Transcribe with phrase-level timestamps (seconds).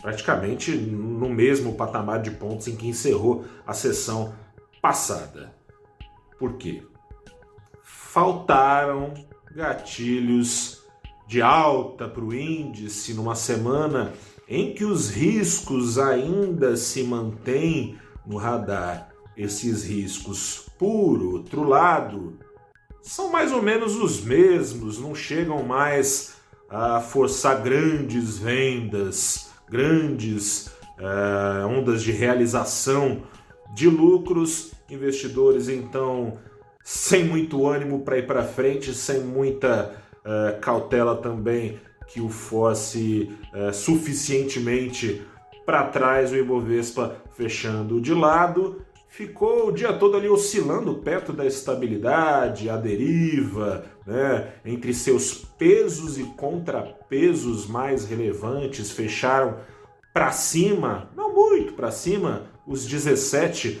[0.00, 4.32] praticamente no mesmo patamar de pontos em que encerrou a sessão
[4.80, 5.52] passada.
[6.38, 6.84] Por quê?
[7.82, 9.14] Faltaram
[9.54, 10.82] gatilhos
[11.26, 14.12] de alta para o índice numa semana
[14.48, 17.96] em que os riscos ainda se mantêm
[18.26, 19.08] no radar.
[19.34, 22.38] Esses riscos, por outro lado,
[23.02, 26.34] são mais ou menos os mesmos, não chegam mais
[26.70, 33.24] a forçar grandes vendas, grandes uh, ondas de realização
[33.74, 34.72] de lucros.
[34.88, 36.38] Investidores, então,
[36.84, 43.30] sem muito ânimo para ir para frente, sem muita uh, cautela também que o fosse
[43.54, 45.22] uh, suficientemente
[45.64, 51.44] para trás, o Ibovespa fechando de lado ficou o dia todo ali oscilando perto da
[51.44, 54.54] estabilidade, a deriva, né?
[54.64, 59.58] entre seus pesos e contrapesos mais relevantes, fecharam
[60.14, 63.78] para cima, não muito para cima, os 17%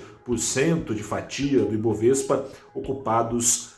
[0.94, 3.72] de fatia do Ibovespa ocupados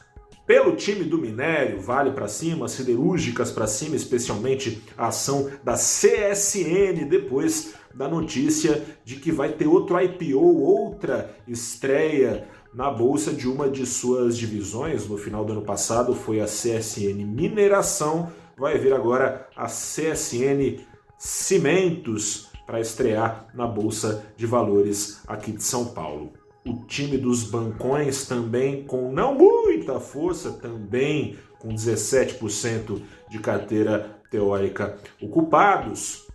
[0.47, 7.07] pelo time do minério, vale para cima, siderúrgicas para cima, especialmente a ação da CSN
[7.09, 13.69] depois da notícia de que vai ter outro IPO, outra estreia na bolsa de uma
[13.69, 15.09] de suas divisões.
[15.09, 20.85] No final do ano passado foi a CSN Mineração, vai vir agora a CSN
[21.17, 26.33] Cimentos para estrear na bolsa de valores aqui de São Paulo.
[26.67, 29.37] O time dos bancões também com não
[29.85, 36.27] muita força, também com 17% de carteira teórica ocupados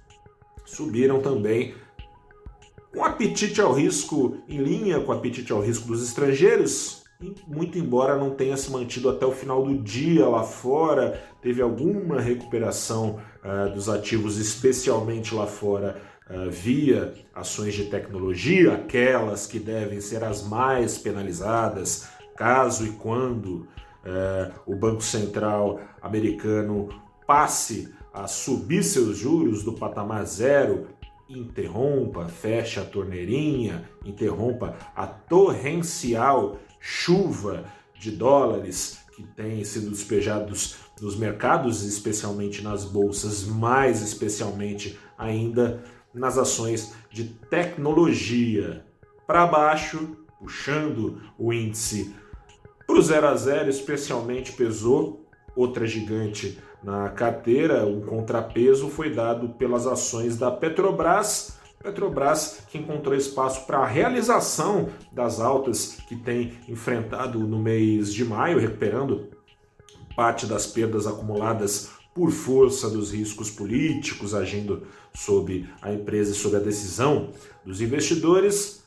[0.65, 1.73] subiram também.
[2.93, 7.03] Com apetite ao risco em linha com o apetite ao risco dos estrangeiros,
[7.47, 12.19] muito embora não tenha se mantido até o final do dia lá fora, teve alguma
[12.19, 19.99] recuperação uh, dos ativos, especialmente lá fora, uh, via ações de tecnologia, aquelas que devem
[20.01, 22.07] ser as mais penalizadas,
[22.39, 23.67] caso e quando
[24.05, 26.87] uh, o Banco Central americano
[27.27, 30.87] passe a subir seus juros do patamar zero,
[31.27, 41.17] interrompa, feche a torneirinha, interrompa a torrencial chuva de dólares que tem sido despejados nos
[41.17, 45.83] mercados, especialmente nas bolsas, mais especialmente ainda
[46.13, 48.85] nas ações de tecnologia.
[49.27, 52.15] Para baixo, puxando o índice
[52.89, 55.23] para o zero a zero, especialmente pesou
[55.55, 61.59] outra gigante na carteira, o contrapeso foi dado pelas ações da Petrobras.
[61.83, 68.25] Petrobras que encontrou espaço para a realização das altas que tem enfrentado no mês de
[68.25, 69.27] maio, recuperando
[70.15, 76.57] parte das perdas acumuladas por força dos riscos políticos agindo sobre a empresa e sobre
[76.57, 77.29] a decisão
[77.63, 78.83] dos investidores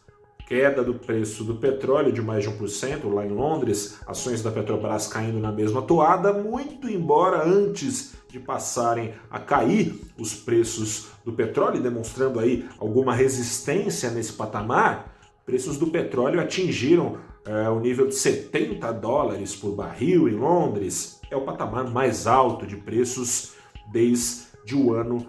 [0.52, 5.06] queda do preço do petróleo de mais de 1%, lá em Londres, ações da Petrobras
[5.06, 11.80] caindo na mesma toada, muito embora antes de passarem a cair os preços do petróleo,
[11.80, 15.14] demonstrando aí alguma resistência nesse patamar,
[15.46, 21.36] preços do petróleo atingiram é, o nível de 70 dólares por barril em Londres, é
[21.36, 23.54] o patamar mais alto de preços
[23.90, 25.26] desde o ano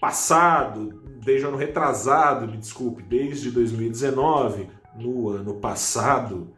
[0.00, 6.52] passado, desde o ano retrasado, me desculpe, desde 2019, no ano passado,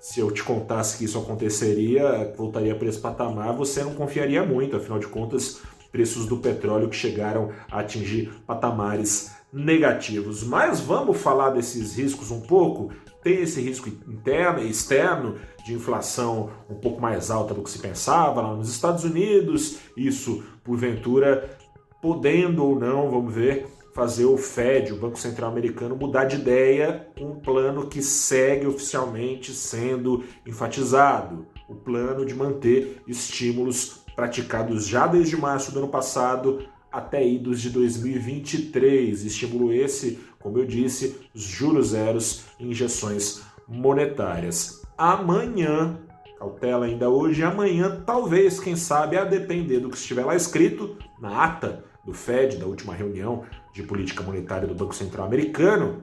[0.00, 4.76] se eu te contasse que isso aconteceria, voltaria para esse patamar, você não confiaria muito,
[4.76, 5.60] afinal de contas,
[5.90, 10.44] preços do petróleo que chegaram a atingir patamares negativos.
[10.44, 12.92] Mas vamos falar desses riscos um pouco.
[13.22, 17.78] Tem esse risco interno e externo de inflação um pouco mais alta do que se
[17.78, 19.78] pensava lá nos Estados Unidos.
[19.96, 21.58] Isso, porventura,
[22.06, 27.08] podendo ou não, vamos ver, fazer o Fed, o Banco Central Americano, mudar de ideia
[27.18, 31.48] com um plano que segue oficialmente sendo enfatizado.
[31.68, 37.70] O plano de manter estímulos praticados já desde março do ano passado até idos de
[37.70, 39.24] 2023.
[39.24, 44.80] Estímulo esse, como eu disse, os juros zeros injeções monetárias.
[44.96, 45.98] Amanhã,
[46.38, 51.42] cautela ainda hoje, amanhã, talvez, quem sabe, a depender do que estiver lá escrito na
[51.42, 56.00] ata do Fed, da última reunião de política monetária do Banco Central Americano,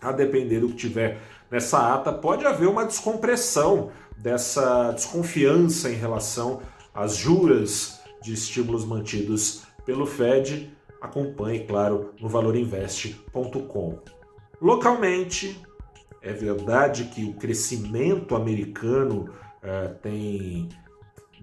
[0.00, 1.20] a depender do que tiver
[1.50, 6.62] nessa ata, pode haver uma descompressão dessa desconfiança em relação
[6.94, 10.74] às juras de estímulos mantidos pelo Fed.
[11.00, 13.98] Acompanhe, claro, no valorinvest.com.
[14.60, 15.62] Localmente,
[16.22, 19.28] é verdade que o crescimento americano
[19.62, 20.70] uh, tem,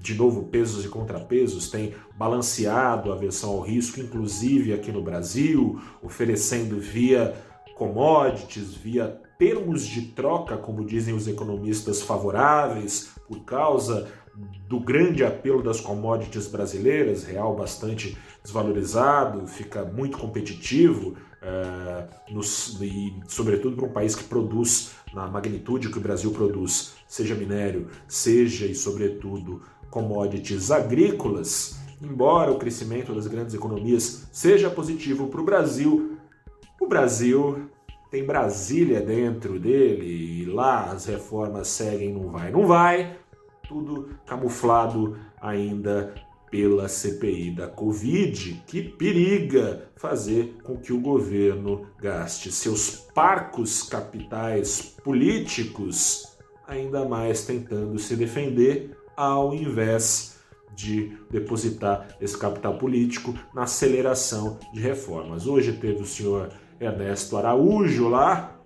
[0.02, 5.80] de novo, pesos e contrapesos, tem balanceado a versão ao risco, inclusive aqui no Brasil,
[6.02, 7.36] oferecendo via
[7.76, 14.08] commodities, via termos de troca, como dizem os economistas, favoráveis, por causa
[14.68, 23.14] do grande apelo das commodities brasileiras, real bastante desvalorizado, fica muito competitivo, é, nos, e
[23.28, 28.66] sobretudo para um país que produz na magnitude que o Brasil produz, seja minério, seja
[28.66, 36.18] e sobretudo commodities agrícolas, embora o crescimento das grandes economias seja positivo para o Brasil,
[36.80, 37.70] o Brasil
[38.10, 43.18] tem Brasília dentro dele e lá as reformas seguem, não vai, não vai,
[43.68, 46.14] tudo camuflado ainda
[46.50, 54.98] pela CPI da Covid, que periga fazer com que o governo gaste seus parcos capitais
[55.02, 56.32] políticos
[56.68, 60.40] ainda mais tentando se defender, ao invés
[60.76, 65.46] de depositar esse capital político na aceleração de reformas.
[65.46, 68.60] Hoje teve o senhor Ernesto Araújo lá,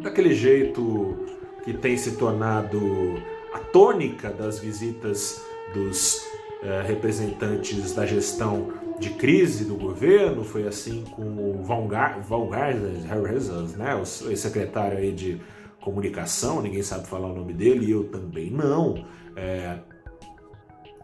[0.00, 1.16] daquele jeito
[1.62, 2.80] que tem se tornado
[3.54, 5.40] a tônica das visitas
[5.72, 6.20] dos
[6.64, 12.24] eh, representantes da gestão de crise do governo, foi assim com o Valgarzas,
[13.76, 15.40] né, o secretário aí de
[15.80, 19.21] comunicação, ninguém sabe falar o nome dele, eu também não.
[19.36, 19.78] É,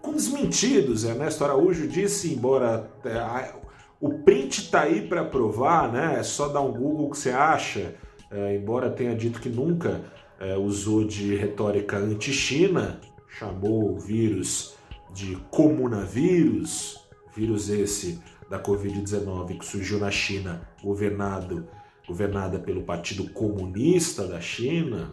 [0.03, 3.55] com desmentidos, Ernesto Araújo disse, embora é,
[4.01, 7.95] o print está aí para provar, né, é só dar um Google que você acha,
[8.31, 10.01] é, embora tenha dito que nunca
[10.39, 14.77] é, usou de retórica anti-China, chamou o vírus
[15.13, 21.69] de comunavírus, vírus esse da Covid-19 que surgiu na China, governado,
[22.07, 25.13] governada pelo Partido Comunista da China,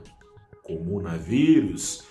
[0.64, 2.04] comunavírus.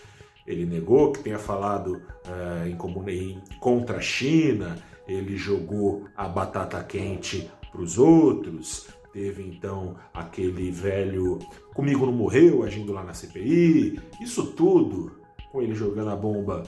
[0.47, 4.77] Ele negou que tenha falado uh, em, comuna, em, contra a China,
[5.07, 8.89] ele jogou a batata quente para os outros.
[9.13, 11.39] Teve então aquele velho
[11.73, 14.01] comigo não morreu agindo lá na CPI.
[14.21, 15.13] Isso tudo
[15.51, 16.65] com ele jogando a bomba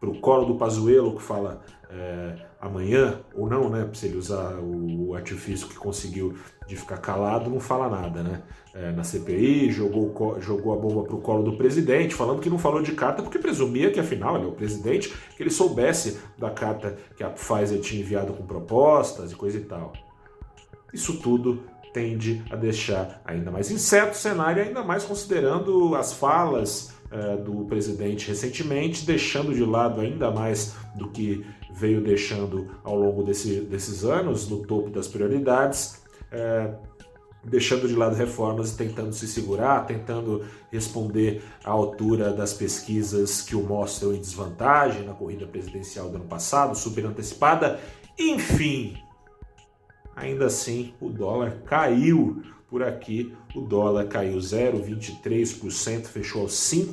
[0.00, 1.60] para o colo do Pazuello, que fala
[1.90, 3.88] é, amanhã, ou não, né?
[3.92, 6.34] Se ele usar o artifício que conseguiu
[6.66, 8.42] de ficar calado, não fala nada, né?
[8.72, 12.58] É, na CPI, jogou, jogou a bomba para o colo do presidente, falando que não
[12.58, 16.50] falou de carta, porque presumia que, afinal, ele é o presidente, que ele soubesse da
[16.50, 19.92] carta que a Pfizer tinha enviado com propostas e coisa e tal.
[20.94, 21.62] Isso tudo
[21.92, 27.64] tende a deixar ainda mais incerto o cenário, ainda mais considerando as falas é, do
[27.64, 34.04] presidente recentemente, deixando de lado ainda mais do que veio deixando ao longo desse, desses
[34.04, 36.72] anos no topo das prioridades, é,
[37.42, 43.56] deixando de lado reformas e tentando se segurar, tentando responder à altura das pesquisas que
[43.56, 47.80] o mostram em desvantagem na corrida presidencial do ano passado, super antecipada,
[48.18, 48.96] enfim.
[50.14, 56.84] Ainda assim, o dólar caiu por aqui, o dólar caiu 0,23%, fechou aos R$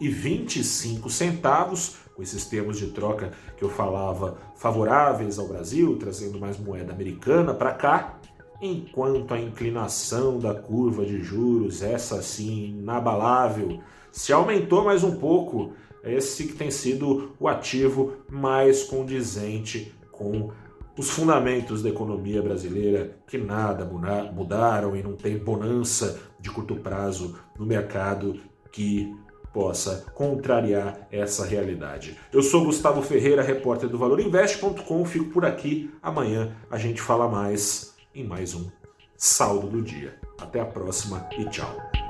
[0.00, 6.92] 5,25, com esses termos de troca que eu falava favoráveis ao Brasil, trazendo mais moeda
[6.92, 8.20] americana para cá,
[8.62, 13.80] enquanto a inclinação da curva de juros, essa sim inabalável,
[14.12, 15.72] se aumentou mais um pouco,
[16.04, 20.52] esse que tem sido o ativo mais condizente com
[20.96, 23.84] os fundamentos da economia brasileira que nada
[24.32, 28.38] mudaram e não tem bonança de curto prazo no mercado
[28.70, 29.14] que
[29.52, 32.18] possa contrariar essa realidade.
[32.32, 35.94] Eu sou Gustavo Ferreira, repórter do ValorInvest.com, fico por aqui.
[36.02, 38.68] Amanhã a gente fala mais em mais um
[39.16, 40.18] saldo do dia.
[40.40, 42.03] Até a próxima e tchau.